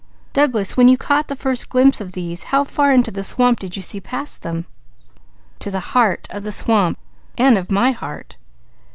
[0.33, 3.75] Douglas, when you caught the first glimpse of these, how far into the swamp did
[3.75, 4.65] you see past them?"
[5.59, 6.97] "To the heart of the swamp
[7.37, 8.37] and of my heart."